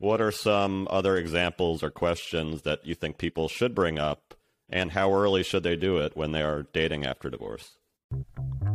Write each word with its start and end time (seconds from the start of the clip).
What 0.00 0.20
are 0.20 0.30
some 0.30 0.86
other 0.92 1.16
examples 1.16 1.82
or 1.82 1.90
questions 1.90 2.62
that 2.62 2.86
you 2.86 2.94
think 2.94 3.18
people 3.18 3.48
should 3.48 3.74
bring 3.74 3.98
up, 3.98 4.34
and 4.70 4.92
how 4.92 5.12
early 5.12 5.42
should 5.42 5.64
they 5.64 5.74
do 5.74 5.96
it 5.96 6.16
when 6.16 6.30
they 6.30 6.40
are 6.40 6.68
dating 6.72 7.04
after 7.04 7.28
divorce? 7.28 7.78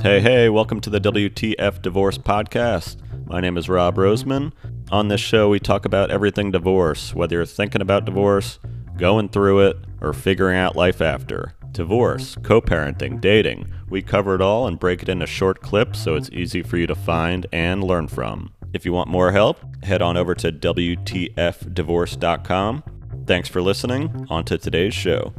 Hey, 0.01 0.19
hey, 0.19 0.49
welcome 0.49 0.81
to 0.81 0.89
the 0.89 0.99
WTF 0.99 1.81
Divorce 1.81 2.17
Podcast. 2.17 2.97
My 3.25 3.39
name 3.39 3.55
is 3.55 3.69
Rob 3.69 3.95
Roseman. 3.95 4.51
On 4.91 5.07
this 5.07 5.21
show, 5.21 5.47
we 5.47 5.61
talk 5.61 5.85
about 5.85 6.11
everything 6.11 6.51
divorce, 6.51 7.15
whether 7.15 7.37
you're 7.37 7.45
thinking 7.45 7.81
about 7.81 8.03
divorce, 8.03 8.59
going 8.97 9.29
through 9.29 9.61
it, 9.61 9.77
or 10.01 10.11
figuring 10.11 10.57
out 10.57 10.75
life 10.75 10.99
after. 10.99 11.55
Divorce, 11.71 12.35
co 12.43 12.59
parenting, 12.59 13.21
dating. 13.21 13.73
We 13.89 14.01
cover 14.01 14.35
it 14.35 14.41
all 14.41 14.67
and 14.67 14.77
break 14.77 15.01
it 15.01 15.07
into 15.07 15.25
short 15.25 15.61
clips 15.61 15.99
so 15.99 16.15
it's 16.15 16.29
easy 16.31 16.63
for 16.63 16.75
you 16.75 16.85
to 16.85 16.95
find 16.95 17.47
and 17.53 17.81
learn 17.81 18.09
from. 18.09 18.53
If 18.73 18.85
you 18.85 18.91
want 18.91 19.07
more 19.07 19.31
help, 19.31 19.59
head 19.83 20.01
on 20.01 20.17
over 20.17 20.35
to 20.35 20.51
WTFdivorce.com. 20.51 22.83
Thanks 23.27 23.47
for 23.47 23.61
listening. 23.61 24.25
On 24.29 24.43
to 24.45 24.57
today's 24.57 24.95
show. 24.95 25.35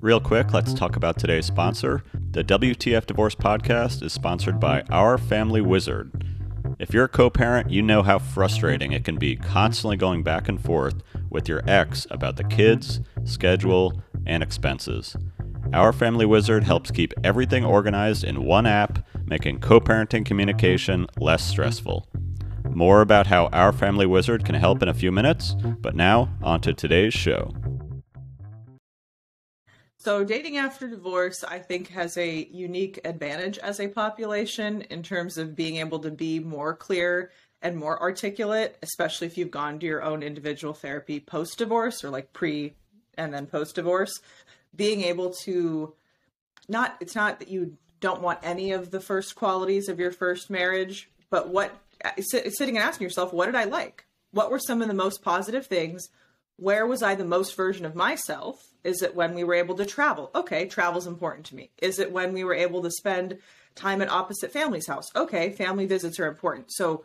Real 0.00 0.20
quick, 0.20 0.52
let's 0.52 0.72
talk 0.72 0.94
about 0.94 1.18
today's 1.18 1.46
sponsor. 1.46 2.04
The 2.30 2.44
WTF 2.44 3.06
Divorce 3.06 3.34
Podcast 3.34 4.04
is 4.04 4.12
sponsored 4.12 4.60
by 4.60 4.84
Our 4.90 5.18
Family 5.18 5.60
Wizard. 5.60 6.24
If 6.78 6.94
you're 6.94 7.06
a 7.06 7.08
co 7.08 7.30
parent, 7.30 7.70
you 7.70 7.82
know 7.82 8.04
how 8.04 8.20
frustrating 8.20 8.92
it 8.92 9.04
can 9.04 9.16
be 9.16 9.34
constantly 9.34 9.96
going 9.96 10.22
back 10.22 10.48
and 10.48 10.62
forth 10.62 11.02
with 11.30 11.48
your 11.48 11.68
ex 11.68 12.06
about 12.10 12.36
the 12.36 12.44
kids, 12.44 13.00
schedule, 13.24 14.00
and 14.24 14.40
expenses. 14.42 15.16
Our 15.72 15.92
Family 15.92 16.26
Wizard 16.26 16.62
helps 16.62 16.92
keep 16.92 17.12
everything 17.24 17.64
organized 17.64 18.22
in 18.22 18.44
one 18.44 18.66
app, 18.66 19.04
making 19.26 19.58
co 19.58 19.80
parenting 19.80 20.24
communication 20.24 21.08
less 21.18 21.44
stressful. 21.44 22.06
More 22.76 23.00
about 23.00 23.26
how 23.28 23.46
Our 23.54 23.72
Family 23.72 24.04
Wizard 24.04 24.44
can 24.44 24.54
help 24.54 24.82
in 24.82 24.88
a 24.90 24.92
few 24.92 25.10
minutes, 25.10 25.56
but 25.80 25.96
now, 25.96 26.28
on 26.42 26.60
to 26.60 26.74
today's 26.74 27.14
show. 27.14 27.54
So, 29.96 30.24
dating 30.24 30.58
after 30.58 30.86
divorce, 30.86 31.42
I 31.42 31.58
think, 31.58 31.88
has 31.88 32.18
a 32.18 32.46
unique 32.52 33.00
advantage 33.02 33.56
as 33.56 33.80
a 33.80 33.88
population 33.88 34.82
in 34.82 35.02
terms 35.02 35.38
of 35.38 35.56
being 35.56 35.76
able 35.76 36.00
to 36.00 36.10
be 36.10 36.38
more 36.38 36.76
clear 36.76 37.30
and 37.62 37.78
more 37.78 37.98
articulate, 37.98 38.76
especially 38.82 39.26
if 39.26 39.38
you've 39.38 39.50
gone 39.50 39.78
to 39.78 39.86
your 39.86 40.02
own 40.02 40.22
individual 40.22 40.74
therapy 40.74 41.18
post 41.18 41.56
divorce 41.56 42.04
or 42.04 42.10
like 42.10 42.34
pre 42.34 42.74
and 43.16 43.32
then 43.32 43.46
post 43.46 43.76
divorce. 43.76 44.20
Being 44.74 45.00
able 45.00 45.30
to 45.44 45.94
not, 46.68 46.98
it's 47.00 47.14
not 47.14 47.38
that 47.38 47.48
you 47.48 47.78
don't 48.00 48.20
want 48.20 48.40
any 48.42 48.72
of 48.72 48.90
the 48.90 49.00
first 49.00 49.34
qualities 49.34 49.88
of 49.88 49.98
your 49.98 50.12
first 50.12 50.50
marriage, 50.50 51.08
but 51.30 51.48
what 51.48 51.74
Uh, 52.06 52.22
sitting 52.22 52.76
and 52.76 52.84
asking 52.84 53.04
yourself, 53.04 53.32
what 53.32 53.46
did 53.46 53.54
I 53.54 53.64
like? 53.64 54.04
What 54.30 54.50
were 54.50 54.58
some 54.58 54.82
of 54.82 54.88
the 54.88 54.94
most 54.94 55.22
positive 55.22 55.66
things? 55.66 56.08
Where 56.56 56.86
was 56.86 57.02
I 57.02 57.14
the 57.14 57.24
most 57.24 57.56
version 57.56 57.84
of 57.84 57.94
myself? 57.94 58.62
Is 58.84 59.02
it 59.02 59.14
when 59.14 59.34
we 59.34 59.44
were 59.44 59.54
able 59.54 59.74
to 59.76 59.84
travel? 59.84 60.30
Okay, 60.34 60.66
travel's 60.66 61.06
important 61.06 61.46
to 61.46 61.56
me. 61.56 61.70
Is 61.78 61.98
it 61.98 62.12
when 62.12 62.32
we 62.32 62.44
were 62.44 62.54
able 62.54 62.82
to 62.82 62.90
spend 62.90 63.38
time 63.74 64.00
at 64.00 64.10
opposite 64.10 64.52
family's 64.52 64.86
house? 64.86 65.08
Okay, 65.14 65.50
family 65.50 65.86
visits 65.86 66.20
are 66.20 66.28
important. 66.28 66.66
So 66.70 67.04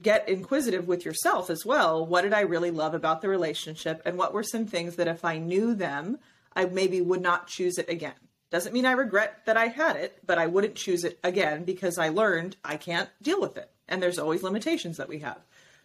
get 0.00 0.28
inquisitive 0.28 0.88
with 0.88 1.04
yourself 1.04 1.48
as 1.50 1.64
well. 1.64 2.04
What 2.04 2.22
did 2.22 2.32
I 2.32 2.40
really 2.40 2.70
love 2.70 2.94
about 2.94 3.22
the 3.22 3.28
relationship? 3.28 4.02
And 4.04 4.18
what 4.18 4.34
were 4.34 4.42
some 4.42 4.66
things 4.66 4.96
that 4.96 5.08
if 5.08 5.24
I 5.24 5.38
knew 5.38 5.74
them, 5.74 6.18
I 6.54 6.64
maybe 6.64 7.00
would 7.00 7.22
not 7.22 7.46
choose 7.46 7.78
it 7.78 7.88
again? 7.88 8.14
Doesn't 8.50 8.72
mean 8.74 8.84
I 8.84 8.92
regret 8.92 9.46
that 9.46 9.56
I 9.56 9.68
had 9.68 9.96
it, 9.96 10.18
but 10.26 10.38
I 10.38 10.46
wouldn't 10.46 10.74
choose 10.74 11.04
it 11.04 11.18
again 11.24 11.64
because 11.64 11.96
I 11.96 12.10
learned 12.10 12.56
I 12.62 12.76
can't 12.76 13.08
deal 13.22 13.40
with 13.40 13.56
it 13.56 13.70
and 13.92 14.02
there's 14.02 14.18
always 14.18 14.42
limitations 14.42 14.96
that 14.96 15.08
we 15.08 15.18
have. 15.20 15.38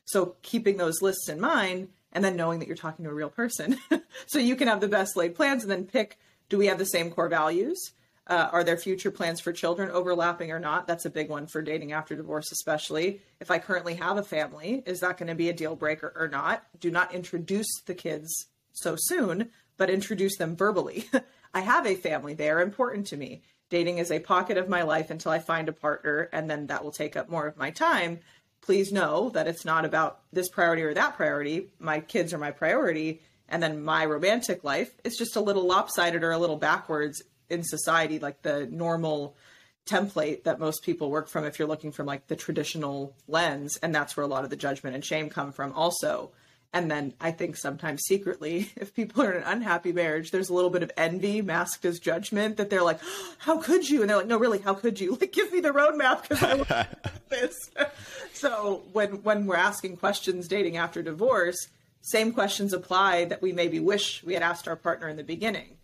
So 0.05 0.38
keeping 0.41 0.77
those 0.77 1.02
lists 1.02 1.27
in 1.27 1.39
mind 1.41 1.89
and 2.13 2.23
then 2.23 2.38
knowing 2.38 2.59
that 2.59 2.67
you're 2.67 2.77
talking 2.77 3.03
to 3.03 3.11
a 3.11 3.13
real 3.13 3.30
person 3.30 3.77
so 4.25 4.39
you 4.39 4.55
can 4.55 4.69
have 4.69 4.80
the 4.80 4.88
best 4.88 5.17
laid 5.17 5.36
plans 5.36 5.61
and 5.61 5.72
then 5.72 5.86
pick 5.86 6.17
do 6.50 6.58
we 6.58 6.67
have 6.67 6.78
the 6.78 6.85
same 6.85 7.11
core 7.11 7.28
values? 7.28 7.91
Uh, 8.25 8.50
are 8.52 8.63
there 8.63 8.78
future 8.78 9.12
plans 9.12 9.41
for 9.41 9.51
children 9.51 9.91
overlapping 9.91 10.50
or 10.51 10.59
not? 10.59 10.88
That's 10.88 11.06
a 11.06 11.09
big 11.09 11.29
one 11.29 11.46
for 11.46 11.62
dating 11.62 11.91
after 11.91 12.16
divorce, 12.16 12.51
especially. 12.53 13.22
If 13.41 13.51
I 13.51 13.59
currently 13.59 13.96
have 13.96 14.17
a 14.17 14.23
family, 14.23 14.81
is 14.85 15.01
that 15.01 15.17
going 15.17 15.28
to 15.28 15.35
be 15.35 15.50
a 15.50 15.53
deal 15.53 15.75
breaker 15.75 16.13
or 16.16 16.29
not? 16.29 16.63
Do 16.79 16.90
not 16.90 17.13
introduce 17.13 17.67
the 17.85 17.94
kids 17.94 18.47
so 18.72 18.96
soon, 18.97 19.50
but 19.75 19.90
introduce 19.90 20.38
them 20.38 20.56
verbally. 20.56 21.09
I 21.53 21.62
have 21.62 21.85
a 21.85 21.96
family, 21.96 22.34
they 22.34 22.50
are 22.50 22.62
important 22.62 23.07
to 23.07 23.17
me 23.17 23.41
dating 23.69 23.97
is 23.97 24.11
a 24.11 24.19
pocket 24.19 24.57
of 24.57 24.69
my 24.69 24.83
life 24.83 25.09
until 25.09 25.31
I 25.31 25.39
find 25.39 25.69
a 25.69 25.73
partner, 25.73 26.29
and 26.31 26.50
then 26.50 26.67
that 26.67 26.83
will 26.83 26.91
take 26.91 27.16
up 27.16 27.29
more 27.29 27.47
of 27.47 27.57
my 27.57 27.72
time. 27.72 28.19
Please 28.61 28.91
know 28.91 29.29
that 29.29 29.47
it's 29.47 29.66
not 29.66 29.85
about 29.85 30.22
this 30.33 30.50
priority 30.50 30.83
or 30.83 30.94
that 30.94 31.16
priority. 31.16 31.67
My 31.79 32.00
kids 32.00 32.33
are 32.33 32.38
my 32.38 32.51
priority, 32.51 33.22
and 33.50 33.61
then 33.61 33.83
my 33.83 34.05
romantic 34.05 34.63
life 34.63 34.91
is 35.03 35.17
just 35.17 35.35
a 35.35 35.41
little 35.41 35.66
lopsided 35.66 36.23
or 36.23 36.31
a 36.31 36.38
little 36.38 36.57
backwards 36.57 37.22
in 37.50 37.63
society, 37.63 38.19
like 38.19 38.41
the 38.41 38.67
normal 38.67 39.35
template 39.88 40.44
that 40.44 40.59
most 40.59 40.84
people 40.84 41.09
work 41.09 41.28
from 41.28 41.45
if 41.45 41.57
you're 41.57 41.67
looking 41.67 41.91
from 41.91 42.05
like 42.05 42.28
the 42.28 42.35
traditional 42.35 43.16
lens 43.28 43.78
and 43.81 43.95
that's 43.95 44.17
where 44.17 44.25
a 44.25 44.28
lot 44.28 44.44
of 44.44 44.49
the 44.49 44.55
judgment 44.57 44.94
and 44.94 45.05
shame 45.05 45.29
come 45.29 45.53
from 45.53 45.72
also 45.72 46.29
and 46.73 46.91
then 46.91 47.13
I 47.19 47.31
think 47.31 47.55
sometimes 47.55 48.03
secretly, 48.03 48.72
if 48.75 48.94
people 48.94 49.23
are 49.23 49.31
in 49.31 49.44
an 49.44 49.47
unhappy 49.47 49.94
marriage, 49.94 50.31
there's 50.31 50.50
a 50.50 50.53
little 50.53 50.69
bit 50.69 50.83
of 50.83 50.91
envy 50.97 51.41
masked 51.41 51.85
as 51.85 52.00
judgment 52.00 52.57
that 52.57 52.69
they're 52.69 52.83
like, 52.83 53.00
oh, 53.03 53.33
"How 53.39 53.57
could 53.57 53.89
you?" 53.89 54.01
And 54.01 54.09
they're 54.09 54.17
like, 54.17 54.28
"No, 54.28 54.38
really, 54.38 54.59
how 54.59 54.73
could 54.73 55.00
you? 55.00 55.17
Like, 55.22 55.31
give 55.31 55.51
me 55.51 55.61
the 55.61 55.69
roadmap 55.69 56.23
because 56.23 56.44
I 56.44 56.55
want 56.55 56.69
this." 57.29 57.72
so 58.33 58.83
when 58.94 59.23
when 59.23 59.45
we're 59.45 59.55
asking 59.55 59.97
questions 59.97 60.47
dating 60.47 60.78
after 60.78 61.01
divorce, 61.01 61.67
same 62.01 62.31
questions 62.31 62.73
apply 62.73 63.25
that 63.25 63.41
we 63.41 63.51
maybe 63.51 63.79
wish 63.79 64.23
we 64.23 64.34
had 64.34 64.44
asked 64.44 64.67
our 64.67 64.75
partner 64.75 65.07
in 65.07 65.17
the 65.17 65.23
beginning. 65.23 65.78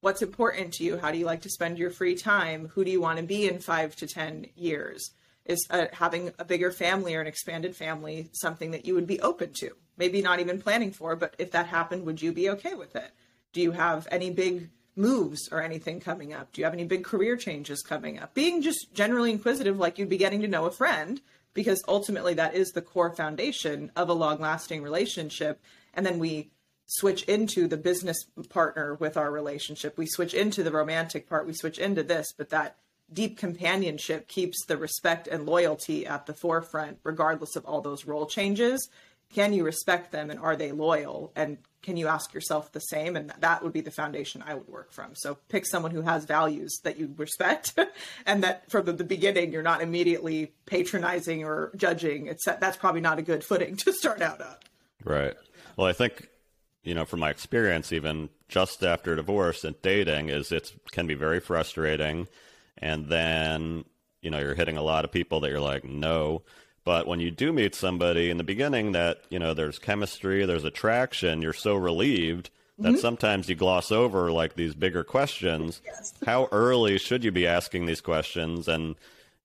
What's 0.00 0.22
important 0.22 0.74
to 0.74 0.84
you? 0.84 0.96
How 0.96 1.10
do 1.10 1.18
you 1.18 1.26
like 1.26 1.42
to 1.42 1.50
spend 1.50 1.78
your 1.78 1.90
free 1.90 2.14
time? 2.14 2.68
Who 2.74 2.84
do 2.84 2.90
you 2.90 3.00
want 3.00 3.18
to 3.18 3.24
be 3.24 3.48
in 3.48 3.58
five 3.58 3.96
to 3.96 4.06
ten 4.06 4.46
years? 4.54 5.10
Is 5.44 5.66
uh, 5.70 5.86
having 5.92 6.32
a 6.38 6.44
bigger 6.44 6.70
family 6.70 7.14
or 7.14 7.20
an 7.20 7.26
expanded 7.26 7.74
family 7.74 8.28
something 8.32 8.70
that 8.70 8.86
you 8.86 8.94
would 8.94 9.06
be 9.06 9.20
open 9.20 9.52
to? 9.60 9.70
Maybe 9.98 10.22
not 10.22 10.40
even 10.40 10.60
planning 10.60 10.92
for, 10.92 11.16
but 11.16 11.34
if 11.38 11.50
that 11.50 11.66
happened, 11.66 12.06
would 12.06 12.22
you 12.22 12.32
be 12.32 12.50
okay 12.50 12.74
with 12.74 12.96
it? 12.96 13.10
Do 13.52 13.60
you 13.60 13.72
have 13.72 14.06
any 14.10 14.30
big 14.30 14.70
moves 14.96 15.48
or 15.50 15.62
anything 15.62 16.00
coming 16.00 16.32
up? 16.32 16.52
Do 16.52 16.60
you 16.60 16.64
have 16.64 16.74
any 16.74 16.84
big 16.84 17.04
career 17.04 17.36
changes 17.36 17.82
coming 17.82 18.18
up? 18.18 18.34
Being 18.34 18.62
just 18.62 18.92
generally 18.92 19.30
inquisitive, 19.30 19.78
like 19.78 19.98
you'd 19.98 20.08
be 20.08 20.16
getting 20.16 20.42
to 20.42 20.48
know 20.48 20.66
a 20.66 20.70
friend, 20.70 21.20
because 21.54 21.82
ultimately 21.88 22.34
that 22.34 22.54
is 22.54 22.70
the 22.70 22.82
core 22.82 23.14
foundation 23.14 23.90
of 23.96 24.08
a 24.08 24.14
long 24.14 24.40
lasting 24.40 24.82
relationship. 24.82 25.60
And 25.94 26.04
then 26.04 26.18
we 26.18 26.50
switch 26.86 27.22
into 27.24 27.66
the 27.66 27.76
business 27.76 28.16
partner 28.48 28.94
with 28.94 29.16
our 29.16 29.30
relationship. 29.30 29.98
We 29.98 30.06
switch 30.06 30.34
into 30.34 30.62
the 30.62 30.70
romantic 30.70 31.28
part. 31.28 31.46
We 31.46 31.54
switch 31.54 31.78
into 31.78 32.02
this, 32.02 32.32
but 32.36 32.50
that 32.50 32.76
deep 33.12 33.38
companionship 33.38 34.28
keeps 34.28 34.64
the 34.66 34.76
respect 34.76 35.26
and 35.26 35.46
loyalty 35.46 36.06
at 36.06 36.26
the 36.26 36.34
forefront, 36.34 36.98
regardless 37.04 37.56
of 37.56 37.64
all 37.64 37.80
those 37.80 38.04
role 38.04 38.26
changes 38.26 38.88
can 39.32 39.52
you 39.52 39.64
respect 39.64 40.10
them 40.10 40.30
and 40.30 40.40
are 40.40 40.56
they 40.56 40.72
loyal? 40.72 41.32
And 41.36 41.58
can 41.82 41.96
you 41.96 42.08
ask 42.08 42.32
yourself 42.32 42.72
the 42.72 42.80
same? 42.80 43.14
And 43.14 43.32
that 43.40 43.62
would 43.62 43.72
be 43.72 43.80
the 43.80 43.90
foundation 43.90 44.42
i 44.46 44.54
would 44.54 44.68
work 44.68 44.92
from. 44.92 45.14
So 45.14 45.38
pick 45.48 45.66
someone 45.66 45.90
who 45.90 46.02
has 46.02 46.24
values 46.24 46.80
that 46.84 46.98
you 46.98 47.14
respect 47.16 47.78
and 48.26 48.42
that 48.42 48.70
from 48.70 48.86
the, 48.86 49.04
beginning 49.04 49.52
you're 49.52 49.62
not 49.62 49.82
immediately 49.82 50.52
patronizing 50.66 51.44
or 51.44 51.72
judging. 51.76 52.26
It's 52.26 52.44
that's 52.44 52.76
probably 52.76 53.00
not 53.00 53.18
a 53.18 53.22
good 53.22 53.44
footing 53.44 53.76
to 53.76 53.92
start 53.92 54.22
out 54.22 54.40
on. 54.40 54.56
Right. 55.04 55.34
Well 55.76 55.86
i 55.86 55.92
think 55.92 56.28
you 56.82 56.94
know 56.94 57.04
from 57.04 57.20
my 57.20 57.30
experience 57.30 57.92
even 57.92 58.30
just 58.48 58.82
after 58.82 59.14
divorce 59.14 59.62
and 59.64 59.80
dating 59.82 60.30
is 60.30 60.52
it 60.52 60.72
can 60.90 61.06
be 61.06 61.14
very 61.14 61.40
frustrating. 61.40 62.28
And 62.78 63.08
then 63.08 63.84
you 64.22 64.30
know 64.30 64.38
you're 64.38 64.54
hitting 64.54 64.78
a 64.78 64.82
lot 64.82 65.04
of 65.04 65.12
people 65.12 65.40
that 65.40 65.50
you're 65.50 65.60
like 65.60 65.84
no 65.84 66.42
but 66.88 67.06
when 67.06 67.20
you 67.20 67.30
do 67.30 67.52
meet 67.52 67.74
somebody 67.74 68.30
in 68.30 68.38
the 68.38 68.42
beginning 68.42 68.92
that, 68.92 69.20
you 69.28 69.38
know, 69.38 69.52
there's 69.52 69.78
chemistry, 69.78 70.46
there's 70.46 70.64
attraction, 70.64 71.42
you're 71.42 71.52
so 71.52 71.74
relieved 71.74 72.48
that 72.78 72.92
mm-hmm. 72.92 72.98
sometimes 72.98 73.46
you 73.46 73.54
gloss 73.54 73.92
over 73.92 74.32
like 74.32 74.54
these 74.54 74.74
bigger 74.74 75.04
questions. 75.04 75.82
Yes. 75.84 76.14
How 76.24 76.48
early 76.50 76.96
should 76.96 77.24
you 77.24 77.30
be 77.30 77.46
asking 77.46 77.84
these 77.84 78.00
questions 78.00 78.68
and 78.68 78.94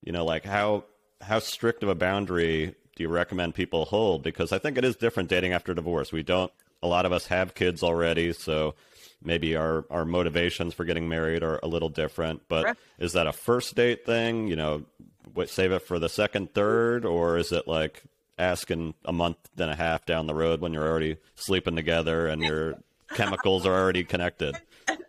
you 0.02 0.14
know, 0.14 0.24
like 0.24 0.46
how 0.46 0.86
how 1.20 1.40
strict 1.40 1.84
of 1.84 1.90
a 1.90 1.96
boundary 1.96 2.76
do 2.96 3.04
you 3.04 3.10
recommend 3.10 3.56
people 3.56 3.84
hold? 3.84 4.24
Because 4.24 4.54
I 4.54 4.58
think 4.58 4.78
it 4.78 4.86
is 4.86 4.96
different 4.96 5.28
dating 5.28 5.52
after 5.52 5.74
divorce. 5.74 6.14
We 6.14 6.24
don't 6.24 6.50
a 6.82 6.88
lot 6.88 7.06
of 7.06 7.12
us 7.12 7.28
have 7.28 7.56
kids 7.56 7.84
already, 7.84 8.32
so 8.32 8.76
maybe 9.22 9.58
our 9.58 9.84
our 9.90 10.06
motivations 10.06 10.74
for 10.74 10.86
getting 10.86 11.10
married 11.10 11.44
are 11.44 11.60
a 11.62 11.68
little 11.68 11.90
different. 11.90 12.44
But 12.48 12.64
right. 12.64 12.78
is 13.00 13.12
that 13.14 13.28
a 13.28 13.34
first 13.34 13.76
date 13.76 14.06
thing? 14.06 14.48
You 14.48 14.56
know, 14.56 14.86
what, 15.34 15.50
save 15.50 15.72
it 15.72 15.80
for 15.80 16.00
the 16.00 16.10
second, 16.10 16.54
third, 16.54 17.06
or 17.06 17.38
is 17.38 17.52
it 17.52 17.68
like 17.68 18.04
asking 18.38 18.94
a 19.06 19.14
month 19.14 19.38
and 19.58 19.70
a 19.70 19.76
half 19.76 20.06
down 20.06 20.28
the 20.28 20.34
road 20.34 20.62
when 20.62 20.74
you're 20.74 20.88
already 20.88 21.18
sleeping 21.36 21.76
together 21.76 22.28
and 22.28 22.42
your 22.42 22.76
chemicals 23.14 23.66
are 23.66 23.74
already 23.74 24.04
connected? 24.04 24.56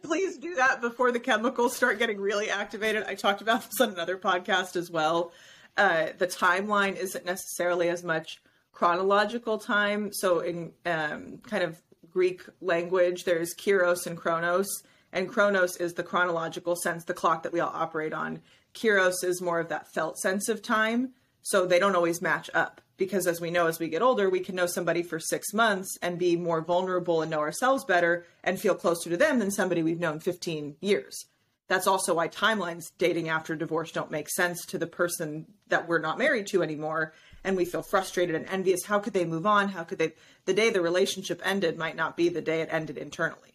Please 0.03 0.39
do 0.39 0.55
that 0.57 0.81
before 0.81 1.11
the 1.13 1.21
chemicals 1.21 1.75
start 1.77 1.99
getting 1.99 2.21
really 2.21 2.51
activated. 2.51 3.05
I 3.05 3.15
talked 3.15 3.41
about 3.41 3.63
this 3.63 3.81
on 3.81 3.91
another 3.91 4.17
podcast 4.17 4.77
as 4.77 4.91
well. 4.91 5.33
Uh, 5.77 6.09
the 6.19 6.27
timeline 6.27 6.97
isn't 6.97 7.25
necessarily 7.25 7.89
as 7.89 8.05
much 8.05 8.41
chronological 8.73 9.59
time. 9.59 10.13
So 10.13 10.41
in 10.41 10.73
um, 10.85 11.39
kind 11.39 11.63
of 11.63 11.81
Greek 12.11 12.43
language, 12.61 13.25
there's 13.25 13.55
Kairos 13.55 14.07
and 14.07 14.17
Chronos, 14.17 14.69
and 15.13 15.29
Chronos 15.29 15.77
is 15.77 15.95
the 15.95 16.03
chronological 16.03 16.77
sense, 16.77 17.05
the 17.05 17.15
clock 17.15 17.43
that 17.45 17.53
we 17.53 17.61
all 17.61 17.73
operate 17.73 18.13
on. 18.13 18.41
Kairos 18.75 19.23
is 19.23 19.41
more 19.41 19.61
of 19.61 19.69
that 19.69 19.93
felt 19.93 20.19
sense 20.19 20.49
of 20.49 20.63
time. 20.63 21.13
So 21.43 21.67
they 21.67 21.79
don't 21.79 21.97
always 21.97 22.23
match 22.23 22.49
up 22.55 22.81
because, 22.97 23.27
as 23.27 23.41
we 23.41 23.51
know, 23.51 23.67
as 23.67 23.79
we 23.79 23.89
get 23.89 24.03
older, 24.03 24.31
we 24.31 24.41
can 24.41 24.55
know 24.55 24.67
somebody 24.67 25.03
for 25.03 25.21
six 25.21 25.53
months 25.53 25.99
and 26.01 26.19
be 26.19 26.37
more 26.37 26.63
vulnerable 26.63 27.21
and 27.21 27.31
know 27.31 27.41
ourselves 27.41 27.85
better 27.85 28.25
and 28.43 28.59
feel 28.59 28.75
closer 28.75 29.11
to 29.11 29.17
them 29.17 29.39
than 29.39 29.51
somebody 29.51 29.83
we've 29.83 30.01
known 30.01 30.21
15 30.21 30.77
years. 30.81 31.27
That's 31.67 31.87
also 31.87 32.15
why 32.15 32.29
timelines 32.29 32.93
dating 32.99 33.29
after 33.29 33.57
divorce 33.57 33.91
don't 33.91 34.11
make 34.11 34.29
sense 34.29 34.65
to 34.67 34.79
the 34.79 34.87
person 34.87 35.47
that 35.69 35.89
we're 35.89 35.99
not 35.99 36.19
married 36.19 36.47
to 36.49 36.63
anymore. 36.63 37.15
And 37.43 37.57
we 37.57 37.65
feel 37.65 37.83
frustrated 37.83 38.35
and 38.35 38.47
envious. 38.47 38.85
How 38.85 38.99
could 38.99 39.13
they 39.13 39.25
move 39.25 39.47
on? 39.47 39.69
How 39.69 39.85
could 39.85 39.99
they? 39.99 40.13
The 40.45 40.55
day 40.55 40.71
the 40.71 40.81
relationship 40.81 41.41
ended 41.45 41.79
might 41.79 41.97
not 41.97 42.17
be 42.17 42.29
the 42.29 42.43
day 42.43 42.61
it 42.61 42.69
ended 42.71 42.99
internally. 42.99 43.54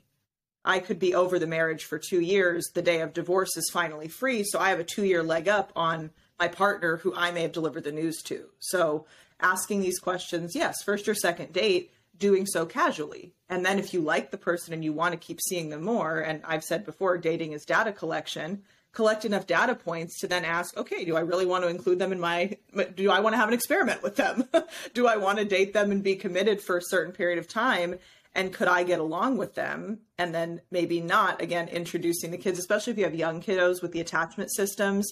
I 0.70 0.78
could 0.78 1.00
be 1.00 1.16
over 1.16 1.40
the 1.40 1.48
marriage 1.48 1.86
for 1.86 1.98
two 1.98 2.20
years. 2.20 2.70
The 2.76 2.84
day 2.84 3.02
of 3.02 3.12
divorce 3.12 3.58
is 3.58 3.72
finally 3.74 4.08
free. 4.08 4.44
So 4.44 4.60
I 4.60 4.70
have 4.70 4.80
a 4.80 4.84
two 4.84 5.04
year 5.04 5.24
leg 5.24 5.48
up 5.48 5.72
on 5.76 6.12
my 6.38 6.48
partner 6.48 6.98
who 6.98 7.12
I 7.16 7.32
may 7.32 7.42
have 7.42 7.52
delivered 7.52 7.86
the 7.86 7.92
news 7.92 8.22
to. 8.26 8.46
So 8.60 9.08
asking 9.40 9.82
these 9.82 9.98
questions, 9.98 10.54
yes, 10.54 10.84
first 10.84 11.10
or 11.10 11.16
second 11.16 11.54
date, 11.54 11.92
doing 12.20 12.46
so 12.46 12.68
casually. 12.68 13.34
And 13.50 13.66
then 13.66 13.80
if 13.80 13.96
you 13.96 14.02
like 14.02 14.30
the 14.30 14.38
person 14.38 14.72
and 14.76 14.84
you 14.84 14.94
want 14.94 15.14
to 15.14 15.18
keep 15.18 15.40
seeing 15.42 15.70
them 15.70 15.82
more, 15.82 16.20
and 16.20 16.44
I've 16.46 16.64
said 16.64 16.86
before, 16.86 17.18
dating 17.18 17.54
is 17.54 17.66
data 17.66 17.92
collection, 17.92 18.62
collect 18.92 19.26
enough 19.26 19.48
data 19.48 19.74
points 19.74 20.20
to 20.20 20.28
then 20.28 20.46
ask, 20.46 20.78
okay, 20.78 21.04
do 21.04 21.16
I 21.16 21.22
really 21.22 21.48
want 21.48 21.64
to 21.64 21.70
include 21.70 21.98
them 21.98 22.12
in 22.12 22.20
my, 22.20 22.58
do 22.96 23.10
I 23.10 23.22
want 23.22 23.34
to 23.34 23.38
have 23.38 23.48
an 23.48 23.56
experiment 23.56 24.04
with 24.04 24.18
them? 24.18 24.44
do 24.94 25.08
I 25.08 25.18
want 25.18 25.40
to 25.40 25.46
date 25.46 25.74
them 25.74 25.92
and 25.92 26.04
be 26.04 26.16
committed 26.16 26.62
for 26.62 26.78
a 26.78 26.84
certain 26.84 27.14
period 27.14 27.40
of 27.40 27.48
time? 27.48 27.98
And 28.36 28.54
could 28.54 28.68
I 28.68 28.84
get 28.84 29.00
along 29.00 29.38
with 29.38 29.56
them? 29.56 30.00
And 30.18 30.34
then 30.34 30.62
maybe 30.70 31.02
not, 31.02 31.42
again, 31.42 31.68
introducing 31.68 32.32
the 32.32 32.38
kids, 32.38 32.60
especially 32.60 32.92
if 32.92 33.00
you 33.00 33.04
have 33.06 33.16
young 33.16 33.42
kiddos 33.42 33.82
with 33.82 33.92
the 33.92 34.02
attachment 34.02 34.54
systems. 34.54 35.12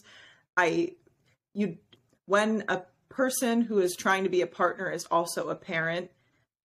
I, 0.56 0.92
you, 1.54 1.78
when 2.26 2.64
a 2.68 2.84
person 3.10 3.62
who 3.62 3.80
is 3.80 3.96
trying 3.96 4.24
to 4.24 4.30
be 4.30 4.42
a 4.42 4.48
partner 4.48 4.92
is 4.92 5.06
also 5.06 5.50
a 5.50 5.56
parent, 5.56 6.12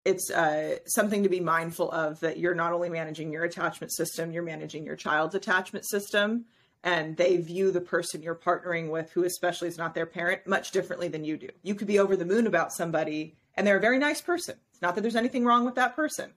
it's 0.05 0.31
uh, 0.31 0.77
something 0.87 1.25
to 1.25 1.29
be 1.29 1.41
mindful 1.41 1.91
of 1.91 2.21
that 2.21 2.39
you're 2.39 2.55
not 2.55 2.73
only 2.73 2.89
managing 2.89 3.33
your 3.33 3.43
attachment 3.43 3.93
system, 3.93 4.31
you're 4.31 4.45
managing 4.45 4.87
your 4.87 4.95
child's 4.95 5.35
attachment 5.35 5.85
system. 5.85 6.45
And 6.85 7.17
they 7.17 7.39
view 7.39 7.73
the 7.73 7.81
person 7.81 8.23
you're 8.23 8.37
partnering 8.37 8.91
with, 8.91 9.11
who 9.11 9.25
especially 9.25 9.67
is 9.67 9.79
not 9.79 9.97
their 9.97 10.07
parent, 10.07 10.47
much 10.47 10.71
differently 10.71 11.09
than 11.09 11.25
you 11.25 11.37
do. 11.37 11.49
You 11.65 11.75
could 11.75 11.89
be 11.89 11.99
over 11.99 12.15
the 12.15 12.25
moon 12.25 12.47
about 12.47 12.73
somebody 12.73 13.35
and 13.57 13.67
they're 13.67 13.79
a 13.79 13.81
very 13.81 13.99
nice 13.99 14.21
person. 14.21 14.57
It's 14.73 14.83
not 14.83 14.95
that 14.95 15.01
there's 15.01 15.17
anything 15.17 15.45
wrong 15.45 15.65
with 15.65 15.77
that 15.77 15.97
person. 15.97 16.33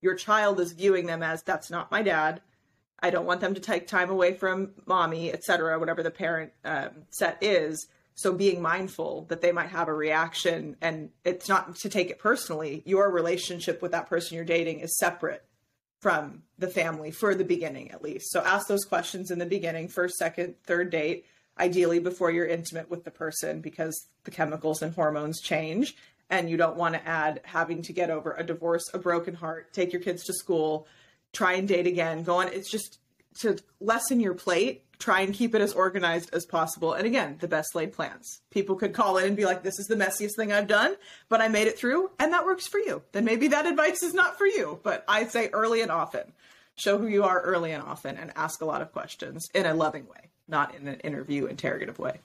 Your 0.00 0.14
child 0.14 0.58
is 0.60 0.72
viewing 0.72 1.06
them 1.06 1.22
as 1.22 1.42
that's 1.42 1.70
not 1.70 1.90
my 1.90 2.02
dad. 2.02 2.40
I 3.00 3.10
don't 3.10 3.26
want 3.26 3.40
them 3.40 3.54
to 3.54 3.60
take 3.60 3.86
time 3.86 4.10
away 4.10 4.34
from 4.34 4.72
mommy, 4.86 5.32
etc., 5.32 5.78
whatever 5.78 6.02
the 6.02 6.10
parent 6.10 6.52
um, 6.64 6.90
set 7.10 7.38
is. 7.42 7.86
So 8.14 8.32
being 8.32 8.62
mindful 8.62 9.26
that 9.28 9.40
they 9.40 9.52
might 9.52 9.70
have 9.70 9.88
a 9.88 9.94
reaction 9.94 10.76
and 10.80 11.10
it's 11.24 11.48
not 11.48 11.76
to 11.76 11.88
take 11.88 12.10
it 12.10 12.18
personally. 12.18 12.82
Your 12.84 13.10
relationship 13.10 13.80
with 13.82 13.92
that 13.92 14.08
person 14.08 14.36
you're 14.36 14.44
dating 14.44 14.80
is 14.80 14.98
separate 14.98 15.44
from 16.00 16.42
the 16.58 16.68
family 16.68 17.10
for 17.10 17.34
the 17.34 17.44
beginning 17.44 17.90
at 17.90 18.02
least. 18.02 18.30
So 18.30 18.40
ask 18.40 18.66
those 18.66 18.84
questions 18.84 19.30
in 19.30 19.38
the 19.38 19.46
beginning, 19.46 19.88
first, 19.88 20.16
second, 20.16 20.56
third 20.64 20.90
date, 20.90 21.24
ideally 21.58 22.00
before 22.00 22.30
you're 22.30 22.46
intimate 22.46 22.90
with 22.90 23.04
the 23.04 23.10
person 23.10 23.60
because 23.60 24.08
the 24.24 24.30
chemicals 24.30 24.82
and 24.82 24.94
hormones 24.94 25.40
change 25.40 25.96
and 26.32 26.50
you 26.50 26.56
don't 26.56 26.76
want 26.76 26.94
to 26.94 27.06
add 27.06 27.40
having 27.44 27.82
to 27.82 27.92
get 27.92 28.10
over 28.10 28.32
a 28.32 28.42
divorce, 28.42 28.90
a 28.92 28.98
broken 28.98 29.34
heart, 29.34 29.72
take 29.72 29.92
your 29.92 30.02
kids 30.02 30.24
to 30.24 30.32
school, 30.32 30.88
try 31.32 31.52
and 31.52 31.68
date 31.68 31.86
again, 31.86 32.24
go 32.24 32.36
on. 32.36 32.48
It's 32.48 32.70
just 32.70 32.98
to 33.40 33.58
lessen 33.80 34.18
your 34.18 34.34
plate 34.34 34.84
try 35.02 35.20
and 35.20 35.34
keep 35.34 35.52
it 35.54 35.60
as 35.60 35.72
organized 35.72 36.32
as 36.32 36.46
possible. 36.46 36.92
And 36.92 37.06
again, 37.06 37.36
the 37.40 37.48
best 37.48 37.74
laid 37.74 37.92
plans. 37.92 38.40
People 38.50 38.76
could 38.76 38.94
call 38.94 39.18
in 39.18 39.26
and 39.26 39.36
be 39.36 39.44
like, 39.44 39.64
this 39.64 39.80
is 39.80 39.86
the 39.86 39.96
messiest 39.96 40.36
thing 40.36 40.52
I've 40.52 40.68
done, 40.68 40.94
but 41.28 41.40
I 41.40 41.48
made 41.48 41.66
it 41.66 41.76
through 41.76 42.10
and 42.20 42.32
that 42.32 42.46
works 42.46 42.68
for 42.68 42.78
you. 42.78 43.02
Then 43.10 43.24
maybe 43.24 43.48
that 43.48 43.66
advice 43.66 44.02
is 44.04 44.14
not 44.14 44.38
for 44.38 44.46
you, 44.46 44.78
but 44.84 45.04
I 45.08 45.26
say 45.26 45.50
early 45.52 45.82
and 45.82 45.90
often. 45.90 46.32
Show 46.76 46.98
who 46.98 47.08
you 47.08 47.24
are 47.24 47.40
early 47.40 47.72
and 47.72 47.82
often 47.82 48.16
and 48.16 48.32
ask 48.36 48.62
a 48.62 48.64
lot 48.64 48.80
of 48.80 48.92
questions 48.92 49.48
in 49.54 49.66
a 49.66 49.74
loving 49.74 50.06
way, 50.06 50.30
not 50.46 50.74
in 50.74 50.86
an 50.86 51.00
interview 51.00 51.46
interrogative 51.46 51.98
way. 51.98 52.20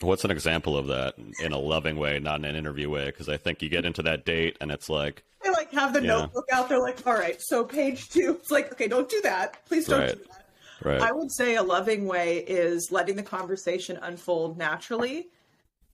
What's 0.00 0.24
an 0.24 0.30
example 0.30 0.76
of 0.76 0.88
that 0.88 1.14
in 1.42 1.52
a 1.52 1.58
loving 1.58 1.96
way, 1.96 2.18
not 2.18 2.40
in 2.40 2.44
an 2.44 2.56
interview 2.56 2.90
way? 2.90 3.06
Because 3.06 3.28
I 3.28 3.36
think 3.36 3.62
you 3.62 3.68
get 3.68 3.84
into 3.84 4.02
that 4.02 4.24
date 4.24 4.58
and 4.60 4.70
it's 4.70 4.90
like, 4.90 5.24
they 5.42 5.50
like 5.50 5.72
have 5.72 5.92
the 5.92 6.00
notebook 6.00 6.46
out. 6.52 6.68
They're 6.68 6.80
like, 6.80 7.06
all 7.06 7.14
right, 7.14 7.40
so 7.40 7.64
page 7.64 8.08
two. 8.10 8.36
It's 8.40 8.50
like, 8.50 8.72
okay, 8.72 8.88
don't 8.88 9.08
do 9.08 9.20
that. 9.22 9.64
Please 9.66 9.86
don't 9.86 10.00
right. 10.00 10.12
do 10.12 10.24
that 10.30 10.46
Right. 10.82 11.00
I 11.00 11.12
would 11.12 11.32
say 11.32 11.56
a 11.56 11.62
loving 11.62 12.06
way 12.06 12.38
is 12.38 12.90
letting 12.90 13.16
the 13.16 13.22
conversation 13.22 13.98
unfold 14.00 14.58
naturally. 14.58 15.28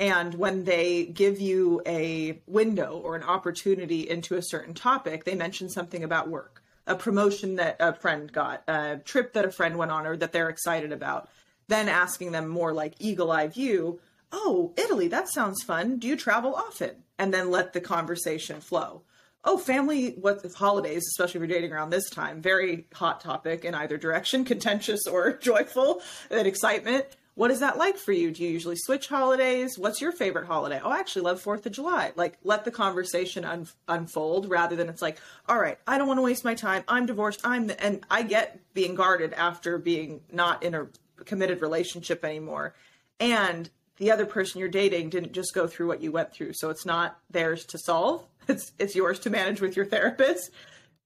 And 0.00 0.34
when 0.34 0.64
they 0.64 1.06
give 1.06 1.40
you 1.40 1.80
a 1.86 2.40
window 2.46 3.00
or 3.04 3.14
an 3.14 3.22
opportunity 3.22 4.08
into 4.08 4.36
a 4.36 4.42
certain 4.42 4.74
topic, 4.74 5.24
they 5.24 5.36
mention 5.36 5.68
something 5.68 6.02
about 6.02 6.28
work, 6.28 6.62
a 6.86 6.96
promotion 6.96 7.56
that 7.56 7.76
a 7.78 7.92
friend 7.92 8.32
got, 8.32 8.64
a 8.66 9.00
trip 9.04 9.34
that 9.34 9.44
a 9.44 9.50
friend 9.50 9.76
went 9.76 9.92
on 9.92 10.06
or 10.06 10.16
that 10.16 10.32
they're 10.32 10.48
excited 10.48 10.92
about. 10.92 11.28
Then 11.72 11.88
asking 11.88 12.32
them 12.32 12.48
more 12.48 12.72
like 12.72 12.94
eagle 12.98 13.32
eye 13.32 13.48
view, 13.48 14.00
oh, 14.30 14.72
Italy, 14.76 15.08
that 15.08 15.28
sounds 15.28 15.62
fun. 15.62 15.98
Do 15.98 16.06
you 16.06 16.16
travel 16.16 16.54
often? 16.54 16.90
And 17.18 17.32
then 17.32 17.50
let 17.50 17.72
the 17.72 17.80
conversation 17.80 18.60
flow 18.60 19.02
oh, 19.44 19.58
family, 19.58 20.10
what 20.20 20.44
holidays, 20.54 21.04
especially 21.08 21.38
if 21.40 21.48
you're 21.48 21.58
dating 21.58 21.72
around 21.72 21.90
this 21.90 22.08
time, 22.08 22.40
very 22.40 22.86
hot 22.94 23.20
topic 23.20 23.64
in 23.64 23.74
either 23.74 23.96
direction, 23.96 24.44
contentious 24.52 25.06
or 25.10 25.32
joyful 25.36 26.00
and 26.30 26.46
excitement. 26.46 27.06
What 27.34 27.50
is 27.50 27.60
that 27.60 27.78
like 27.78 27.96
for 27.96 28.12
you? 28.12 28.30
Do 28.30 28.42
you 28.44 28.50
usually 28.50 28.76
switch 28.76 29.08
holidays? 29.08 29.78
What's 29.78 30.02
your 30.02 30.12
favorite 30.12 30.46
holiday? 30.46 30.80
Oh, 30.84 30.90
I 30.90 30.98
actually 30.98 31.22
love 31.22 31.40
Fourth 31.40 31.64
of 31.64 31.72
July. 31.72 32.12
Like, 32.14 32.36
let 32.44 32.66
the 32.66 32.70
conversation 32.70 33.46
un- 33.46 33.68
unfold 33.88 34.50
rather 34.50 34.76
than 34.76 34.90
it's 34.90 35.00
like, 35.00 35.18
all 35.48 35.58
right, 35.58 35.78
I 35.86 35.96
don't 35.96 36.06
want 36.06 36.18
to 36.18 36.22
waste 36.22 36.44
my 36.44 36.54
time. 36.54 36.84
I'm 36.86 37.06
divorced. 37.06 37.40
I'm 37.42 37.70
and 37.78 38.04
I 38.10 38.22
get 38.22 38.60
being 38.74 38.94
guarded 38.94 39.32
after 39.32 39.78
being 39.78 40.20
not 40.30 40.62
in 40.62 40.74
a 40.74 40.88
committed 41.24 41.62
relationship 41.62 42.24
anymore. 42.24 42.74
And 43.20 43.70
the 43.98 44.10
other 44.10 44.26
person 44.26 44.60
you're 44.60 44.68
dating 44.68 45.10
didn't 45.10 45.32
just 45.32 45.54
go 45.54 45.66
through 45.66 45.88
what 45.88 46.02
you 46.02 46.12
went 46.12 46.32
through, 46.32 46.54
so 46.54 46.70
it's 46.70 46.86
not 46.86 47.18
theirs 47.30 47.64
to 47.66 47.78
solve 47.78 48.26
it's 48.48 48.72
it's 48.78 48.94
yours 48.94 49.18
to 49.20 49.30
manage 49.30 49.60
with 49.60 49.76
your 49.76 49.86
therapist. 49.86 50.50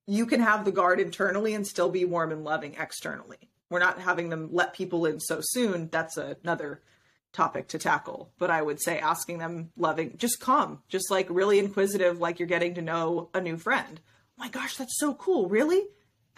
You 0.07 0.27
can 0.27 0.41
have 0.41 0.65
the 0.65 0.73
guard 0.73 1.01
internally 1.01 1.55
and 1.55 1.67
still 1.67 1.91
be 1.91 2.05
warm 2.05 2.33
and 2.33 2.45
loving 2.45 2.77
externally. 2.79 3.51
We're 3.71 3.81
not 3.81 3.99
having 3.99 4.29
them 4.29 4.51
let 4.53 4.75
people 4.75 5.07
in 5.07 5.19
so 5.19 5.41
soon. 5.43 5.89
That's 5.89 6.17
another 6.17 6.81
topic 7.33 7.69
to 7.69 7.79
tackle. 7.79 8.31
But 8.39 8.51
I 8.51 8.63
would 8.63 8.81
say 8.81 9.01
asking 9.01 9.39
them 9.39 9.71
loving, 9.77 10.17
just 10.17 10.39
calm, 10.39 10.83
just 10.89 11.11
like 11.11 11.27
really 11.29 11.59
inquisitive, 11.59 12.21
like 12.21 12.39
you're 12.39 12.47
getting 12.47 12.75
to 12.75 12.83
know 12.83 13.31
a 13.35 13.41
new 13.41 13.57
friend. 13.57 14.01
Oh 14.05 14.45
my 14.45 14.49
gosh, 14.49 14.77
that's 14.77 14.99
so 14.99 15.15
cool. 15.15 15.49
Really? 15.49 15.83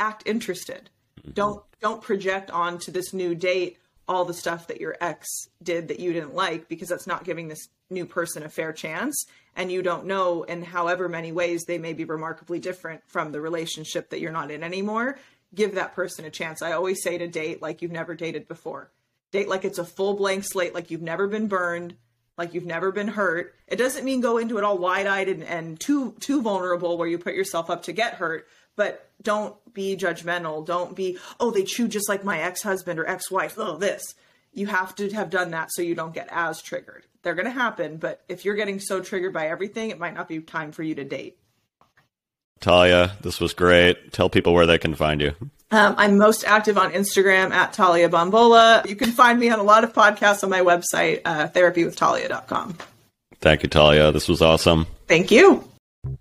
Act 0.00 0.22
interested. 0.24 0.88
Don't 1.34 1.62
don't 1.80 2.02
project 2.02 2.50
onto 2.50 2.90
this 2.90 3.12
new 3.12 3.34
date 3.34 3.78
all 4.08 4.24
the 4.24 4.34
stuff 4.34 4.66
that 4.68 4.80
your 4.80 4.96
ex 5.00 5.28
did 5.62 5.88
that 5.88 6.00
you 6.00 6.12
didn't 6.12 6.34
like 6.34 6.68
because 6.68 6.88
that's 6.88 7.06
not 7.06 7.24
giving 7.24 7.48
this 7.48 7.68
new 7.90 8.06
person 8.06 8.42
a 8.42 8.48
fair 8.48 8.72
chance. 8.72 9.26
And 9.54 9.70
you 9.70 9.82
don't 9.82 10.06
know 10.06 10.44
in 10.44 10.62
however 10.62 11.08
many 11.08 11.30
ways 11.30 11.64
they 11.64 11.78
may 11.78 11.92
be 11.92 12.04
remarkably 12.04 12.58
different 12.58 13.02
from 13.06 13.32
the 13.32 13.40
relationship 13.40 14.10
that 14.10 14.20
you're 14.20 14.32
not 14.32 14.50
in 14.50 14.62
anymore. 14.62 15.18
Give 15.54 15.74
that 15.74 15.94
person 15.94 16.24
a 16.24 16.30
chance. 16.30 16.62
I 16.62 16.72
always 16.72 17.02
say 17.02 17.18
to 17.18 17.26
date 17.26 17.60
like 17.60 17.82
you've 17.82 17.92
never 17.92 18.14
dated 18.14 18.48
before. 18.48 18.90
Date 19.30 19.48
like 19.48 19.64
it's 19.64 19.78
a 19.78 19.84
full 19.84 20.14
blank 20.14 20.44
slate 20.44 20.74
like 20.74 20.90
you've 20.90 21.02
never 21.02 21.26
been 21.26 21.48
burned 21.48 21.94
like 22.38 22.54
you've 22.54 22.64
never 22.64 22.92
been 22.92 23.08
hurt. 23.08 23.54
It 23.66 23.76
doesn't 23.76 24.04
mean 24.04 24.20
go 24.20 24.38
into 24.38 24.58
it 24.58 24.64
all 24.64 24.78
wide-eyed 24.78 25.28
and, 25.28 25.42
and 25.42 25.78
too 25.78 26.14
too 26.20 26.40
vulnerable 26.40 26.96
where 26.96 27.08
you 27.08 27.18
put 27.18 27.34
yourself 27.34 27.68
up 27.68 27.82
to 27.84 27.92
get 27.92 28.14
hurt 28.14 28.46
but 28.78 29.10
don't 29.20 29.54
be 29.74 29.94
judgmental 29.94 30.64
don't 30.64 30.96
be 30.96 31.18
oh 31.38 31.50
they 31.50 31.64
chew 31.64 31.86
just 31.86 32.08
like 32.08 32.24
my 32.24 32.40
ex-husband 32.40 32.98
or 32.98 33.06
ex-wife 33.06 33.56
oh 33.58 33.76
this 33.76 34.14
you 34.52 34.66
have 34.66 34.94
to 34.96 35.10
have 35.10 35.30
done 35.30 35.52
that 35.52 35.72
so 35.72 35.82
you 35.82 35.94
don't 35.94 36.14
get 36.14 36.28
as 36.30 36.60
triggered. 36.60 37.06
They're 37.22 37.34
going 37.34 37.46
to 37.46 37.50
happen, 37.50 37.96
but 37.96 38.22
if 38.28 38.44
you're 38.44 38.54
getting 38.54 38.80
so 38.80 39.00
triggered 39.00 39.32
by 39.32 39.48
everything, 39.48 39.90
it 39.90 39.98
might 39.98 40.14
not 40.14 40.28
be 40.28 40.40
time 40.40 40.72
for 40.72 40.82
you 40.82 40.94
to 40.96 41.04
date. 41.04 41.38
Talia, 42.60 43.12
this 43.20 43.40
was 43.40 43.54
great. 43.54 44.12
Tell 44.12 44.28
people 44.28 44.52
where 44.52 44.66
they 44.66 44.78
can 44.78 44.94
find 44.94 45.20
you. 45.20 45.32
Um, 45.70 45.94
I'm 45.98 46.18
most 46.18 46.44
active 46.44 46.78
on 46.78 46.92
Instagram 46.92 47.50
at 47.50 47.72
Talia 47.72 48.08
Bombola. 48.08 48.84
You 48.88 48.96
can 48.96 49.12
find 49.12 49.38
me 49.38 49.50
on 49.50 49.58
a 49.58 49.62
lot 49.62 49.84
of 49.84 49.92
podcasts 49.92 50.42
on 50.42 50.50
my 50.50 50.60
website, 50.60 51.20
uh, 51.24 51.48
therapywithtalia.com. 51.48 52.78
Thank 53.40 53.62
you, 53.62 53.68
Talia. 53.68 54.10
This 54.10 54.28
was 54.28 54.42
awesome. 54.42 54.86
Thank 55.06 55.30
you. 55.30 55.67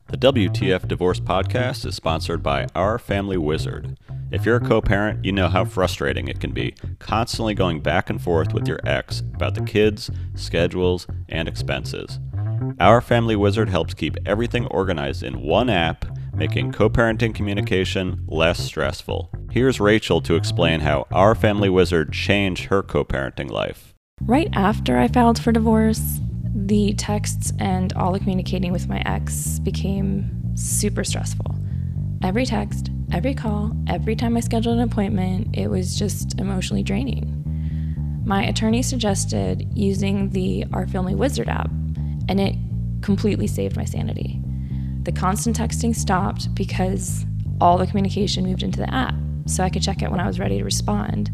The 0.10 0.18
WTF 0.18 0.88
Divorce 0.88 1.20
Podcast 1.20 1.86
is 1.86 1.96
sponsored 1.96 2.42
by 2.42 2.66
Our 2.74 2.98
Family 2.98 3.38
Wizard. 3.38 4.00
If 4.32 4.46
you're 4.46 4.56
a 4.56 4.66
co 4.66 4.82
parent, 4.82 5.24
you 5.24 5.32
know 5.32 5.50
how 5.50 5.66
frustrating 5.66 6.28
it 6.28 6.40
can 6.40 6.52
be, 6.52 6.76
constantly 6.98 7.54
going 7.54 7.82
back 7.82 8.10
and 8.10 8.22
forth 8.22 8.54
with 8.54 8.68
your 8.68 8.80
ex 8.86 9.20
about 9.20 9.54
the 9.54 9.62
kids, 9.62 10.10
schedules, 10.34 11.08
and 11.30 11.48
expenses. 11.48 12.20
Our 12.80 13.02
Family 13.02 13.36
Wizard 13.36 13.70
helps 13.70 13.94
keep 13.94 14.18
everything 14.26 14.66
organized 14.68 15.24
in 15.24 15.42
one 15.42 15.70
app, 15.70 16.06
making 16.34 16.72
co 16.72 16.90
parenting 16.90 17.36
communication 17.36 18.24
less 18.28 18.60
stressful. 18.64 19.30
Here's 19.52 19.80
Rachel 19.80 20.22
to 20.22 20.36
explain 20.36 20.80
how 20.80 21.06
Our 21.12 21.36
Family 21.36 21.70
Wizard 21.70 22.14
changed 22.14 22.66
her 22.66 22.82
co 22.82 23.04
parenting 23.04 23.52
life. 23.52 23.94
Right 24.22 24.50
after 24.54 24.98
I 24.98 25.10
filed 25.10 25.38
for 25.38 25.52
divorce, 25.52 26.22
the 26.68 26.94
texts 26.94 27.54
and 27.60 27.94
all 27.94 28.12
the 28.12 28.20
communicating 28.20 28.74
with 28.74 28.90
my 28.90 29.02
ex 29.06 29.60
became 29.60 30.30
super 30.56 31.04
stressful. 31.06 31.56
Every 32.22 32.46
text, 32.46 32.92
every 33.14 33.34
call, 33.34 33.72
every 33.88 34.18
time 34.18 34.36
I 34.36 34.42
scheduled 34.42 34.78
an 34.78 34.84
appointment, 34.84 35.56
it 35.56 35.70
was 35.70 35.98
just 35.98 36.38
emotionally 36.40 36.84
draining. 36.84 37.34
My 38.26 38.44
attorney 38.44 38.82
suggested 38.82 39.66
using 39.78 40.32
the 40.32 40.66
Our 40.74 40.88
Family 40.88 41.16
Wizard 41.16 41.48
app, 41.48 41.70
and 42.28 42.42
it 42.42 42.56
completely 43.02 43.48
saved 43.48 43.78
my 43.78 43.86
sanity. 43.86 44.42
The 45.04 45.14
constant 45.14 45.58
texting 45.58 45.96
stopped 45.96 46.54
because 46.54 47.26
all 47.62 47.78
the 47.78 47.88
communication 47.88 48.44
moved 48.44 48.64
into 48.64 48.80
the 48.80 48.94
app, 48.94 49.16
so 49.46 49.64
I 49.64 49.70
could 49.70 49.84
check 49.84 50.02
it 50.02 50.12
when 50.12 50.20
I 50.20 50.28
was 50.28 50.38
ready 50.38 50.58
to 50.58 50.66
respond. 50.66 51.32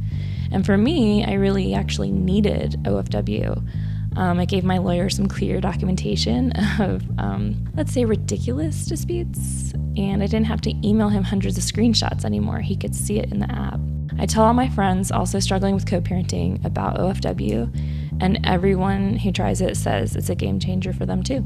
And 0.51 0.63
for 0.63 0.77
me, 0.77 1.25
I 1.25 1.33
really 1.33 1.73
actually 1.73 2.11
needed 2.11 2.73
OFW. 2.83 3.67
Um, 4.15 4.39
I 4.39 4.45
gave 4.45 4.63
my 4.63 4.77
lawyer 4.77 5.09
some 5.09 5.27
clear 5.27 5.59
documentation 5.59 6.51
of, 6.79 7.03
um, 7.17 7.55
let's 7.75 7.93
say, 7.93 8.05
ridiculous 8.05 8.85
disputes, 8.85 9.73
and 9.97 10.21
I 10.21 10.27
didn't 10.27 10.45
have 10.45 10.61
to 10.61 10.87
email 10.87 11.09
him 11.09 11.23
hundreds 11.23 11.57
of 11.57 11.63
screenshots 11.63 12.25
anymore. 12.25 12.59
He 12.59 12.75
could 12.75 12.95
see 12.95 13.19
it 13.19 13.31
in 13.31 13.39
the 13.39 13.51
app. 13.51 13.79
I 14.19 14.25
tell 14.25 14.43
all 14.43 14.53
my 14.53 14.69
friends 14.69 15.11
also 15.11 15.39
struggling 15.39 15.73
with 15.73 15.87
co 15.87 16.01
parenting 16.01 16.63
about 16.63 16.97
OFW, 16.97 18.21
and 18.21 18.39
everyone 18.43 19.17
who 19.17 19.31
tries 19.31 19.61
it 19.61 19.75
says 19.75 20.15
it's 20.15 20.29
a 20.29 20.35
game 20.35 20.59
changer 20.59 20.93
for 20.93 21.05
them 21.05 21.23
too. 21.23 21.43